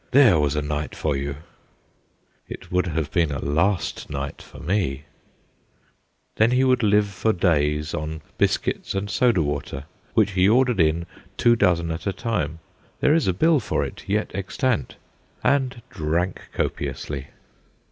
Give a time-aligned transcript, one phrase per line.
[0.09, 1.35] There was a night for you!'
[2.49, 5.03] It would have been a last night for me!
[6.37, 9.83] Then he would live for days on biscuits and soda water,
[10.15, 11.05] which he ordered in
[11.37, 12.57] two dozen at a time
[12.99, 14.95] there is a bill for it yet extant
[15.43, 17.27] and drank copiously.